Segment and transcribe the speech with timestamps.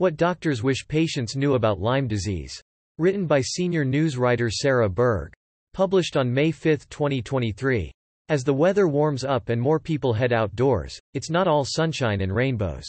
[0.00, 2.62] What doctors wish patients knew about Lyme disease.
[2.98, 5.32] Written by senior news writer Sarah Berg.
[5.74, 7.90] Published on May 5, 2023.
[8.28, 12.32] As the weather warms up and more people head outdoors, it's not all sunshine and
[12.32, 12.86] rainbows.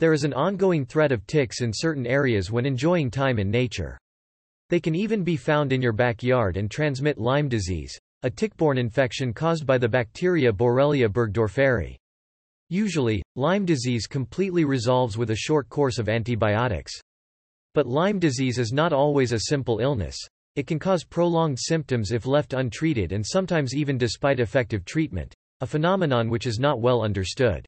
[0.00, 3.96] There is an ongoing threat of ticks in certain areas when enjoying time in nature.
[4.68, 9.32] They can even be found in your backyard and transmit Lyme disease, a tick-borne infection
[9.32, 11.96] caused by the bacteria Borrelia burgdorferi.
[12.70, 16.92] Usually, Lyme disease completely resolves with a short course of antibiotics.
[17.74, 20.16] But Lyme disease is not always a simple illness.
[20.54, 25.66] It can cause prolonged symptoms if left untreated and sometimes even despite effective treatment, a
[25.66, 27.64] phenomenon which is not well understood.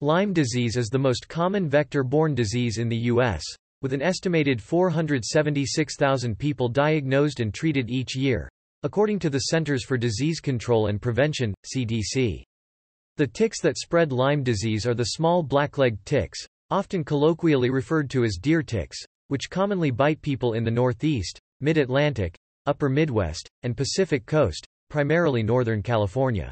[0.00, 3.42] Lyme disease is the most common vector-borne disease in the U.S.,
[3.82, 8.48] with an estimated 476,000 people diagnosed and treated each year,
[8.82, 12.44] according to the Centers for Disease Control and Prevention, CDC.
[13.22, 18.24] The ticks that spread Lyme disease are the small black-legged ticks, often colloquially referred to
[18.24, 24.26] as deer ticks, which commonly bite people in the Northeast, Mid-Atlantic, Upper Midwest, and Pacific
[24.26, 26.50] Coast, primarily Northern California.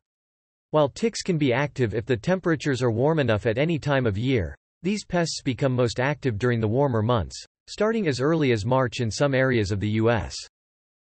[0.71, 4.17] While ticks can be active if the temperatures are warm enough at any time of
[4.17, 9.01] year, these pests become most active during the warmer months, starting as early as March
[9.01, 10.37] in some areas of the U.S.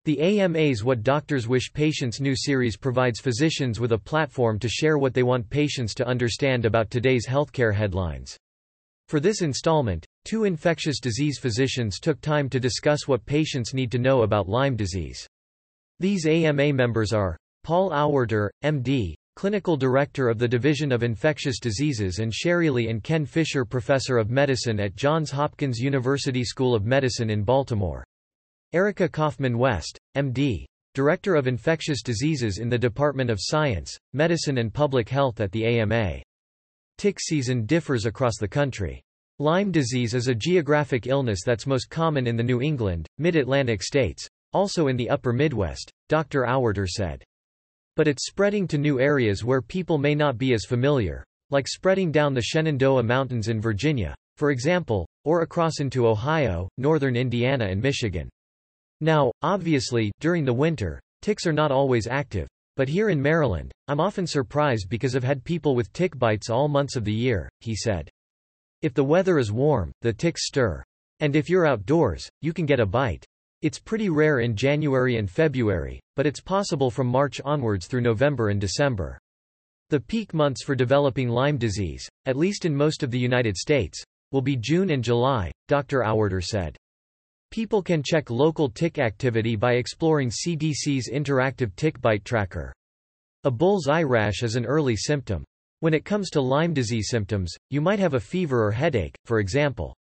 [0.05, 4.99] The AMA's What Doctors Wish Patients Knew series provides physicians with a platform to share
[4.99, 8.37] what they want patients to understand about today's healthcare headlines.
[9.07, 13.97] For this installment, two infectious disease physicians took time to discuss what patients need to
[13.97, 15.25] know about Lyme disease.
[15.99, 22.19] These AMA members are Paul Auwaerter, MD, Clinical Director of the Division of Infectious Diseases
[22.19, 27.31] and Sherrilyn and Ken Fisher Professor of Medicine at Johns Hopkins University School of Medicine
[27.31, 28.03] in Baltimore.
[28.75, 34.73] Erica Kaufman West, MD, Director of Infectious Diseases in the Department of Science, Medicine and
[34.73, 36.21] Public Health at the AMA.
[36.97, 39.01] Tick season differs across the country.
[39.39, 44.27] Lyme disease is a geographic illness that's most common in the New England, Mid-Atlantic states,
[44.51, 46.41] also in the upper Midwest, Dr.
[46.41, 47.23] Auwaerter said.
[47.95, 52.11] But it's spreading to new areas where people may not be as familiar, like spreading
[52.11, 57.81] down the Shenandoah Mountains in Virginia, for example, or across into Ohio, northern Indiana and
[57.81, 58.27] Michigan.
[59.01, 62.47] Now, obviously, during the winter, ticks are not always active.
[62.77, 66.67] But here in Maryland, I'm often surprised because I've had people with tick bites all
[66.67, 68.09] months of the year, he said.
[68.81, 70.83] If the weather is warm, the ticks stir.
[71.21, 73.25] And if you're outdoors, you can get a bite.
[73.61, 78.49] It's pretty rare in January and February, but it's possible from March onwards through November
[78.49, 79.17] and December.
[79.89, 84.03] The peak months for developing Lyme disease, at least in most of the United States,
[84.31, 86.01] will be June and July, Dr.
[86.01, 86.75] Auwaerter said.
[87.55, 92.73] People can check local tick activity by exploring CDC's interactive tick bite tracker.
[93.45, 95.45] A bull's eye rash is an early symptom.
[95.79, 99.39] When it comes to Lyme disease symptoms, you might have a fever or headache, for
[99.39, 99.95] example.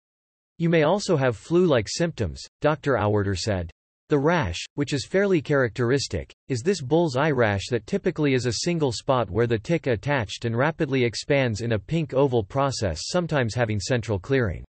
[0.59, 2.93] You may also have flu-like symptoms, Dr.
[2.93, 3.69] Auwaerter said.
[4.11, 8.63] The rash, which is fairly characteristic, is this bull's eye rash that typically is a
[8.63, 13.57] single spot where the tick attached and rapidly expands in a pink oval process sometimes
[13.57, 14.65] having central clearing.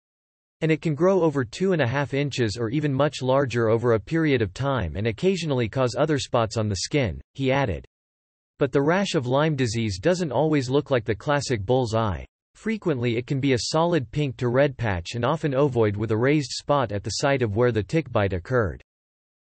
[0.61, 3.93] And it can grow over two and a half inches or even much larger over
[3.93, 7.85] a period of time and occasionally cause other spots on the skin, he added.
[8.59, 12.25] But the rash of Lyme disease doesn't always look like the classic bull's eye.
[12.55, 16.17] Frequently it can be a solid pink to red patch and often ovoid with a
[16.17, 18.83] raised spot at the site of where the tick bite occurred.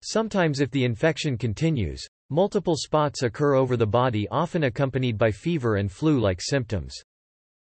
[0.02, 5.76] Sometimes if the infection continues, multiple spots occur over the body often accompanied by fever
[5.76, 7.00] and flu-like symptoms.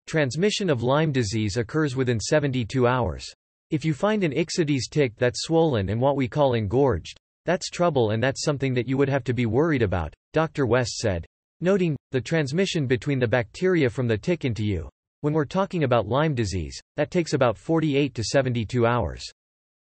[0.06, 3.27] Transmission of Lyme disease occurs within 72 hours.
[3.72, 8.12] If you find an Ixodes tick that's swollen and what we call engorged, that's trouble
[8.12, 10.65] and that's something that you would have to be worried about, Dr.
[10.65, 11.27] West said.
[11.61, 14.89] Noting, the transmission between the bacteria from the tick into you.
[15.22, 19.25] When we're talking about Lyme disease, that takes about 48 to 72 hours.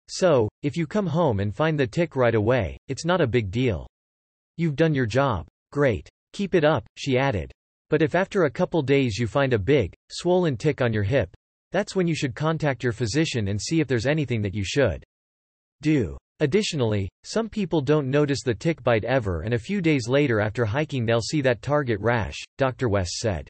[0.10, 3.50] So, if you come home and find the tick right away, it's not a big
[3.50, 3.88] deal.
[4.58, 5.48] You've done your job.
[5.72, 6.10] Great.
[6.34, 7.54] Keep it up, she added.
[7.92, 11.36] But if after a couple days you find a big, swollen tick on your hip,
[11.74, 15.04] that's when you should contact your physician and see if there's anything that you should
[15.82, 16.18] do.
[16.40, 20.64] Additionally, some people don't notice the tick bite ever and a few days later after
[20.64, 22.88] hiking they'll see that target rash, Dr.
[22.88, 23.50] West said.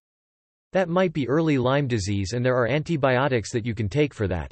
[0.74, 4.28] That might be early Lyme disease and there are antibiotics that you can take for
[4.28, 4.52] that.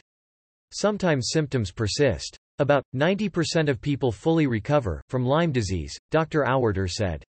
[0.71, 2.37] Sometimes symptoms persist.
[2.59, 6.43] About 90% of people fully recover from Lyme disease, Dr.
[6.43, 7.23] Auwaerter said.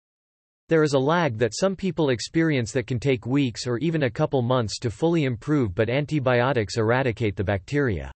[0.70, 4.10] There is a lag that some people experience that can take weeks or even a
[4.10, 8.12] couple months to fully improve but antibiotics eradicate the bacteria.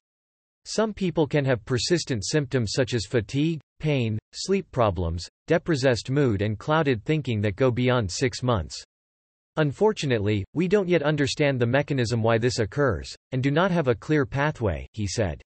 [0.66, 6.60] Some people can have persistent symptoms such as fatigue, pain, sleep problems, depressed mood and
[6.60, 8.84] clouded thinking that go beyond six months.
[9.58, 13.96] Unfortunately, we don't yet understand the mechanism why this occurs, and do not have a
[13.96, 15.42] clear pathway, he said.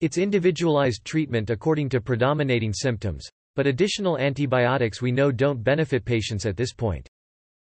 [0.00, 3.28] It's individualized treatment according to predominating symptoms,
[3.60, 7.06] but additional antibiotics we know don't benefit patients at this point.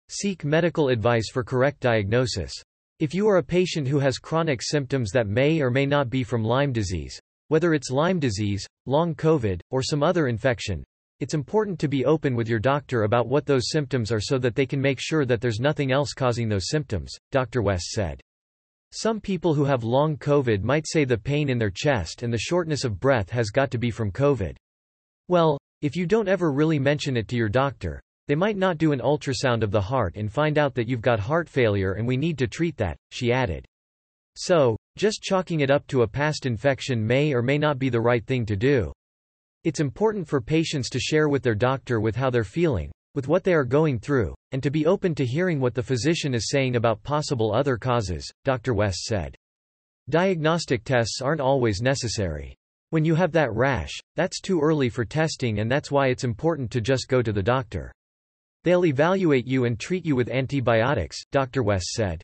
[0.07, 2.53] Seek medical advice for correct diagnosis.
[2.99, 6.23] If you are a patient who has chronic symptoms that may or may not be
[6.23, 10.83] from Lyme disease, whether it's Lyme disease, long COVID, or some other infection,
[11.21, 14.53] it's important to be open with your doctor about what those symptoms are so that
[14.53, 17.63] they can make sure that there's nothing else causing those symptoms, Dr.
[17.63, 18.21] West said.
[18.91, 22.37] Some people who have long COVID might say the pain in their chest and the
[22.37, 24.55] shortness of breath has got to be from COVID.
[25.29, 28.91] Well, if you don't ever really mention it to your doctor, they might not do
[28.91, 32.17] an ultrasound of the heart and find out that you've got heart failure and we
[32.17, 33.65] need to treat that, she added.
[34.35, 38.01] So, just chalking it up to a past infection may or may not be the
[38.01, 38.91] right thing to do.
[39.63, 43.43] It's important for patients to share with their doctor with how they're feeling, with what
[43.43, 46.75] they are going through, and to be open to hearing what the physician is saying
[46.75, 48.73] about possible other causes, Dr.
[48.73, 49.35] West said.
[50.09, 52.55] Diagnostic tests aren't always necessary.
[52.91, 56.71] When you have that rash, that's too early for testing and that's why it's important
[56.71, 57.91] to just go to the doctor.
[58.63, 61.61] They'll evaluate you and treat you with antibiotics, Dr.
[61.61, 62.23] West said.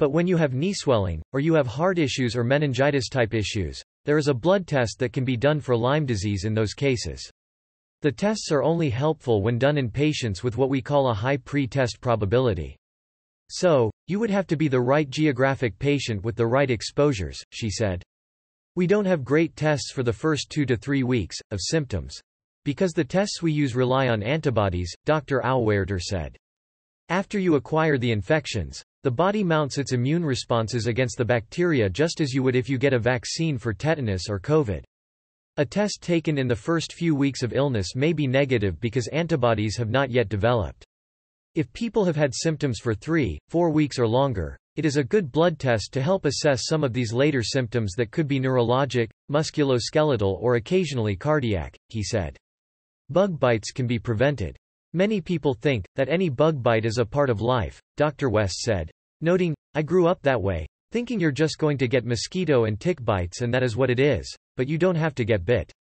[0.00, 3.80] But when you have knee swelling, or you have heart issues or meningitis type issues,
[4.04, 7.30] there is a blood test that can be done for Lyme disease in those cases.
[8.02, 11.36] The tests are only helpful when done in patients with what we call a high
[11.36, 12.76] pre-test probability.
[13.48, 17.70] So, you would have to be the right geographic patient with the right exposures, she
[17.70, 18.02] said.
[18.76, 22.20] We don't have great tests for the first two to three weeks, of symptoms.
[22.64, 25.40] Because the tests we use rely on antibodies, Dr.
[25.44, 26.36] Auwaerter said.
[27.08, 32.20] After you acquire the infections, the body mounts its immune responses against the bacteria just
[32.20, 34.82] as you would if you get a vaccine for tetanus or COVID.
[35.58, 39.76] A test taken in the first few weeks of illness may be negative because antibodies
[39.76, 40.84] have not yet developed.
[41.54, 45.30] If people have had symptoms for three, four weeks or longer, it is a good
[45.30, 50.36] blood test to help assess some of these later symptoms that could be neurologic, musculoskeletal
[50.40, 52.36] or occasionally cardiac, he said.
[53.10, 54.56] Bug bites can be prevented.
[54.92, 58.30] Many people think that any bug bite is a part of life, Dr.
[58.30, 58.90] West said.
[59.20, 63.04] Noting, I grew up that way, thinking you're just going to get mosquito and tick
[63.04, 65.72] bites and that is what it is, but you don't have to get bit.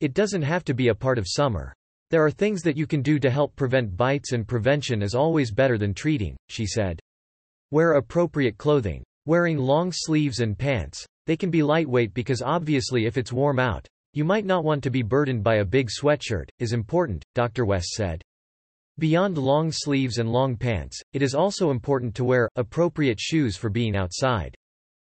[0.00, 1.74] It doesn't have to be a part of summer.
[2.10, 5.50] There are things that you can do to help prevent bites and prevention is always
[5.50, 7.00] better than treating, she said.
[7.72, 9.02] Wear appropriate clothing.
[9.24, 11.06] Wearing long sleeves and pants.
[11.26, 14.90] They can be lightweight because obviously if it's warm out, you might not want to
[14.90, 17.64] be burdened by a big sweatshirt, is important, Dr.
[17.64, 18.20] West said.
[18.98, 23.70] Beyond long sleeves and long pants, it is also important to wear appropriate shoes for
[23.70, 24.54] being outside.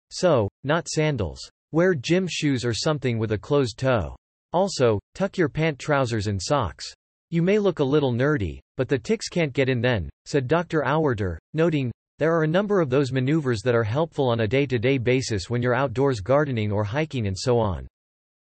[0.10, 1.40] So, not sandals.
[1.74, 4.16] Wear gym shoes or something with a closed toe.
[4.52, 6.92] Also, tuck your pant trousers and socks.
[7.30, 10.82] You may look a little nerdy, but the ticks can't get in then, said Dr.
[10.82, 14.98] Auwaerter, noting, there are a number of those maneuvers that are helpful on a day-to-day
[14.98, 17.88] -day basis when you're outdoors gardening or hiking and so on.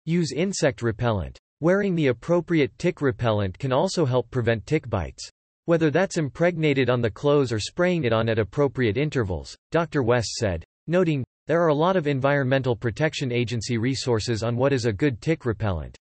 [0.05, 1.39] Use insect repellent.
[1.61, 5.29] Wearing the appropriate tick repellent can also help prevent tick bites.
[5.65, 10.03] Whether that's impregnated on the clothes or spraying it on at appropriate intervals, Dr.
[10.03, 14.85] West said, noting, there are a lot of Environmental Protection Agency resources on what is
[14.85, 15.97] a good tick repellent.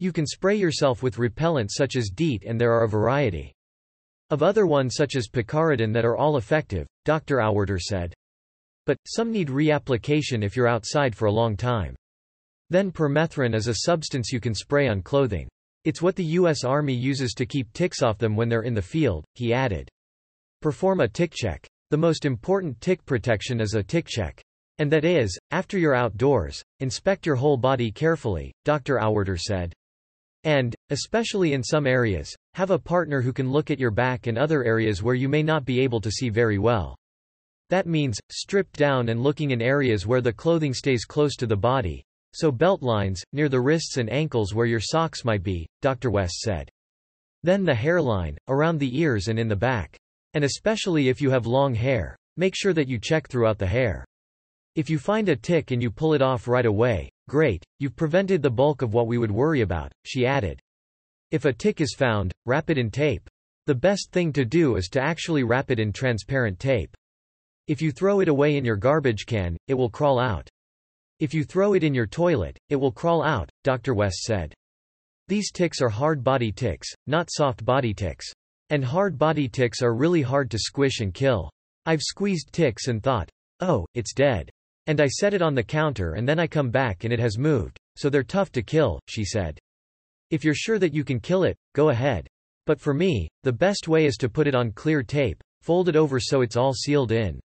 [0.00, 3.54] You can spray yourself with repellent such as DEET and there are a variety
[4.30, 7.36] of other ones such as picaridin that are all effective, Dr.
[7.36, 8.14] Auwaerter said.
[8.86, 11.94] But, some need reapplication if you're outside for a long time.
[12.70, 15.48] Then permethrin is a substance you can spray on clothing.
[15.84, 16.64] It's what the U.S.
[16.64, 19.88] Army uses to keep ticks off them when they're in the field, he added.
[20.60, 21.66] Perform a tick check.
[21.90, 24.42] The most important tick protection is a tick check.
[24.78, 28.96] And that is, after you're outdoors, inspect your whole body carefully, Dr.
[28.96, 29.72] Auwaerter said.
[30.44, 34.38] And, especially in some areas, have a partner who can look at your back and
[34.38, 36.96] other areas where you may not be able to see very well.
[37.70, 41.56] That means, stripped down and looking in areas where the clothing stays close to the
[41.56, 42.02] body,
[42.32, 46.10] so belt lines, near the wrists and ankles where your socks might be, Dr.
[46.10, 46.70] West said.
[47.42, 49.96] Then the hairline, around the ears and in the back.
[50.34, 54.04] And especially if you have long hair, make sure that you check throughout the hair.
[54.74, 58.42] If you find a tick and you pull it off right away, great, you've prevented
[58.42, 60.58] the bulk of what we would worry about, she added.
[61.30, 63.30] If a tick is found, wrap it in tape.
[63.66, 66.96] The best thing to do is to actually wrap it in transparent tape.
[67.68, 70.48] If you throw it away in your garbage can, it will crawl out.
[71.20, 73.92] If you throw it in your toilet, it will crawl out, Dr.
[73.92, 74.54] West said.
[75.28, 78.26] These ticks are hard body ticks, not soft body ticks.
[78.70, 81.50] And hard body ticks are really hard to squish and kill.
[81.84, 83.28] I've squeezed ticks and thought,
[83.60, 84.50] oh, it's dead.
[84.88, 87.36] And I set it on the counter and then I come back and it has
[87.38, 89.58] moved, so they're tough to kill, she said.
[90.30, 92.26] If you're sure that you can kill it, go ahead.
[92.64, 95.96] But for me, the best way is to put it on clear tape, fold it
[95.96, 97.38] over so it's all sealed in.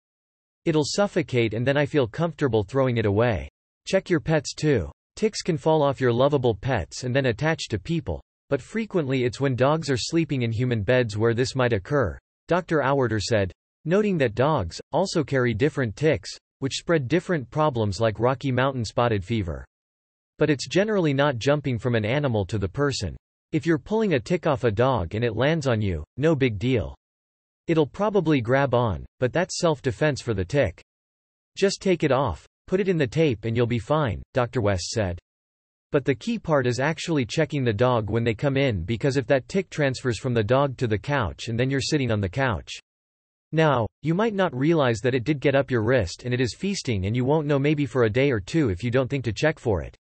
[0.66, 3.50] It'll suffocate and then I feel comfortable throwing it away.
[3.88, 4.92] Check your pets too.
[5.16, 8.22] Ticks can fall off your lovable pets and then attach to people.
[8.50, 12.82] But frequently it's when dogs are sleeping in human beds where this might occur, Dr.
[12.82, 13.52] Auwaerter said,
[13.86, 16.30] noting that dogs, also carry different ticks,
[16.62, 19.66] which spread different problems like Rocky Mountain spotted fever.
[20.38, 23.18] But it's generally not jumping from an animal to the person.
[23.52, 26.60] If you're pulling a tick off a dog and it lands on you, no big
[26.60, 26.96] deal.
[27.66, 30.84] It'll probably grab on, but that's self-defense for the tick.
[31.58, 34.62] Just take it off, put it in the tape and you'll be fine, Dr.
[34.62, 35.18] West said.
[35.92, 39.26] But the key part is actually checking the dog when they come in because if
[39.28, 42.30] that tick transfers from the dog to the couch and then you're sitting on the
[42.30, 42.72] couch.
[43.54, 46.56] Now, you might not realize that it did get up your wrist and it is
[46.58, 49.26] feasting and you won't know maybe for a day or two if you don't think
[49.26, 49.96] to check for it.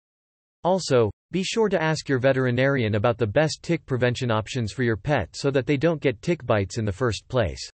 [0.64, 4.96] Also, be sure to ask your veterinarian about the best tick prevention options for your
[4.96, 7.70] pet so that they don't get tick bites in the first place.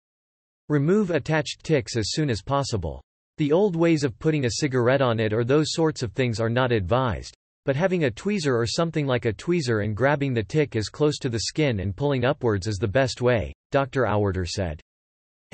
[0.68, 3.02] Remove attached ticks as soon as possible.
[3.38, 6.48] The old ways of putting a cigarette on it or those sorts of things are
[6.48, 7.34] not advised.
[7.64, 11.18] But having a tweezer or something like a tweezer and grabbing the tick as close
[11.18, 14.02] to the skin and pulling upwards is the best way, Dr.
[14.02, 14.80] Auwaerter said.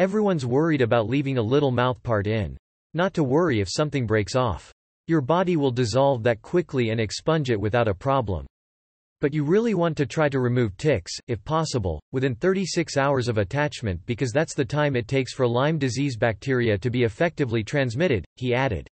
[0.00, 2.57] Everyone's worried about leaving a little mouthpart in.
[2.95, 4.73] Not to worry if something breaks off.
[5.09, 8.47] Your body will dissolve that quickly and expunge it without a problem.
[9.21, 13.37] But you really want to try to remove ticks, if possible, within 36 hours of
[13.37, 18.25] attachment because that's the time it takes for Lyme disease bacteria to be effectively transmitted,
[18.37, 18.88] he added.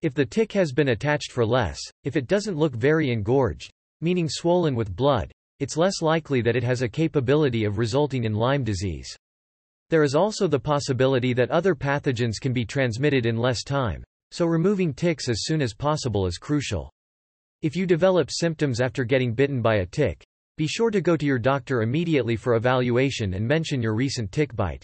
[0.00, 3.70] If the tick has been attached for less, if it doesn't look very engorged,
[4.00, 5.30] meaning swollen with blood,
[5.60, 9.16] it's less likely that it has a capability of resulting in Lyme disease.
[9.92, 14.46] There is also the possibility that other pathogens can be transmitted in less time, so
[14.46, 16.90] removing ticks as soon as possible is crucial.
[17.60, 20.24] If you develop symptoms after getting bitten by a tick,
[20.56, 24.56] be sure to go to your doctor immediately for evaluation and mention your recent tick
[24.56, 24.82] bite.